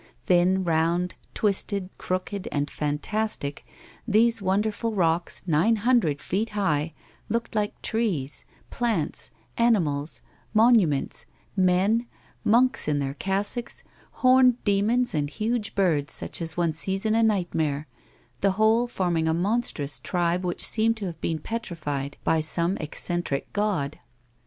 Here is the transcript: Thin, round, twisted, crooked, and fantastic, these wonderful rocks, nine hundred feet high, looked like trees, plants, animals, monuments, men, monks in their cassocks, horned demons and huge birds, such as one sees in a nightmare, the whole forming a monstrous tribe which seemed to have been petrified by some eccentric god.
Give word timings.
Thin, 0.23 0.63
round, 0.63 1.13
twisted, 1.35 1.91
crooked, 1.99 2.47
and 2.51 2.71
fantastic, 2.71 3.63
these 4.07 4.41
wonderful 4.41 4.95
rocks, 4.95 5.43
nine 5.47 5.75
hundred 5.75 6.19
feet 6.23 6.49
high, 6.57 6.93
looked 7.29 7.53
like 7.53 7.79
trees, 7.83 8.43
plants, 8.71 9.29
animals, 9.59 10.19
monuments, 10.55 11.27
men, 11.55 12.07
monks 12.43 12.87
in 12.87 12.97
their 12.97 13.13
cassocks, 13.13 13.83
horned 14.25 14.57
demons 14.63 15.13
and 15.13 15.29
huge 15.29 15.75
birds, 15.75 16.11
such 16.15 16.41
as 16.41 16.57
one 16.57 16.73
sees 16.73 17.05
in 17.05 17.13
a 17.13 17.21
nightmare, 17.21 17.85
the 18.39 18.53
whole 18.53 18.87
forming 18.87 19.27
a 19.27 19.35
monstrous 19.35 19.99
tribe 19.99 20.43
which 20.43 20.67
seemed 20.67 20.97
to 20.97 21.05
have 21.05 21.21
been 21.21 21.37
petrified 21.37 22.17
by 22.23 22.39
some 22.41 22.75
eccentric 22.77 23.53
god. 23.53 23.99